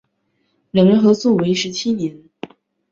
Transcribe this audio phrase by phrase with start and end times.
[0.71, 2.23] 两人合作为时七年。